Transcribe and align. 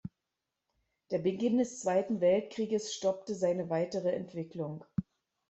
Der 1.11 1.19
Beginn 1.19 1.59
des 1.59 1.79
Zweiten 1.79 2.21
Weltkrieges 2.21 2.91
stoppte 2.95 3.35
seine 3.35 3.69
weitere 3.69 4.09
Entwicklung. 4.09 4.83